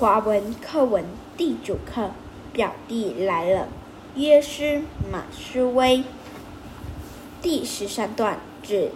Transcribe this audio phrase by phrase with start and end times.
[0.00, 1.04] 华文课文
[1.36, 2.12] 第九课，
[2.54, 3.68] 表弟来了。
[4.16, 6.02] 约诗马诗威，
[7.42, 8.92] 第十三段至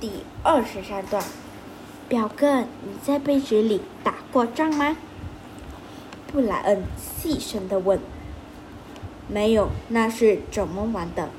[0.00, 1.22] 第二十三段。
[2.08, 4.96] 表哥，你在被子里打过仗吗？
[6.26, 8.00] 布莱恩细声地问。
[9.28, 11.30] 没有，那是怎么玩的？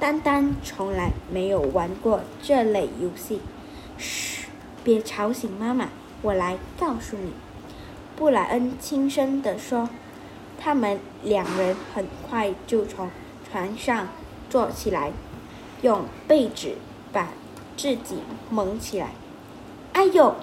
[0.00, 3.40] 丹丹从来没有玩过这类游戏。
[3.96, 4.48] 嘘，
[4.82, 5.90] 别吵醒妈妈，
[6.22, 7.30] 我来告诉你。
[8.18, 9.88] 布莱恩轻声地说
[10.60, 13.08] ：“他们两人很快就从
[13.48, 14.08] 床上
[14.50, 15.12] 坐起来，
[15.82, 16.72] 用被子
[17.12, 17.28] 把
[17.76, 18.16] 自己
[18.50, 19.12] 蒙起来。”
[19.94, 20.34] 哎呦！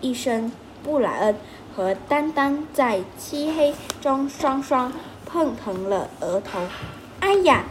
[0.00, 0.50] 一声，
[0.82, 1.36] 布莱恩
[1.76, 4.90] 和丹丹在漆黑中双双
[5.26, 6.60] 碰疼了额头。
[7.20, 7.64] 哎呀！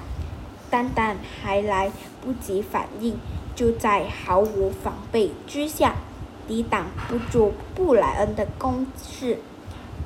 [0.69, 1.91] 丹丹还来
[2.23, 3.17] 不及反应，
[3.55, 5.95] 就在毫无防备之下。
[6.47, 9.39] 抵挡不住布莱恩的攻势，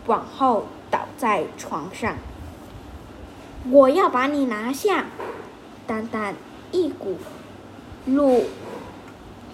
[0.08, 2.16] 往后倒在床上。
[3.70, 5.06] 我要把你拿下！
[5.86, 6.36] 丹丹
[6.72, 7.18] 一股
[8.06, 8.46] 怒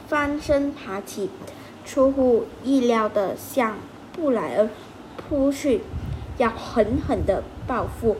[0.08, 1.30] 翻身爬起，
[1.86, 3.76] 出乎意料的向
[4.14, 4.70] 布莱恩
[5.18, 5.82] 扑去，
[6.38, 8.16] 要狠狠的报复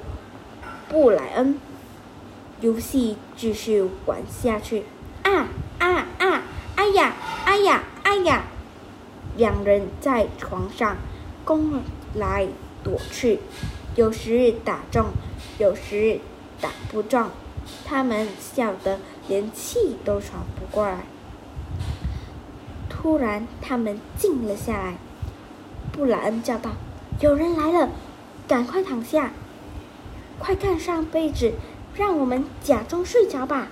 [0.90, 1.58] 布莱恩。
[2.60, 4.84] 游戏继续玩下去。
[5.24, 5.48] 啊
[5.80, 6.42] 啊啊！
[6.76, 7.14] 哎呀！
[7.46, 7.84] 哎呀！
[8.04, 8.44] 哎呀！
[9.38, 10.98] 两人在床上
[11.46, 11.82] 攻
[12.14, 12.48] 来
[12.84, 13.40] 躲去，
[13.96, 15.06] 有时打中，
[15.60, 16.20] 有时
[16.60, 17.30] 打不中。
[17.86, 21.06] 他们笑得连气都喘不过来。
[22.90, 24.96] 突然，他们静了下来。
[25.92, 26.72] 布莱恩叫道
[27.22, 27.90] ：“有人来了，
[28.48, 29.32] 赶快躺下，
[30.40, 31.54] 快盖上被子，
[31.96, 33.68] 让我们假装睡着吧。”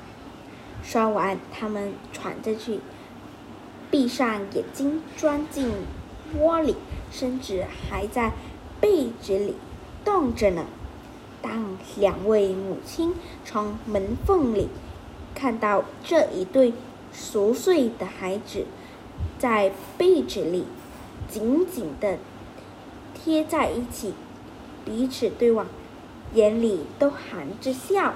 [0.83, 2.81] 说完，他们喘着气。
[3.89, 5.71] 闭上眼睛，钻进
[6.37, 6.75] 窝里，
[7.11, 8.33] 身子还在
[8.81, 9.55] 被子里
[10.03, 10.65] 动着呢。
[11.41, 13.13] 当两位母亲
[13.45, 14.67] 从门缝里
[15.35, 16.73] 看到这一对
[17.13, 18.65] 熟睡的孩子
[19.37, 20.65] 在被子里
[21.29, 22.17] 紧紧地
[23.13, 24.13] 贴在一起，
[24.83, 25.67] 彼此对望，
[26.33, 28.13] 眼里都含着笑。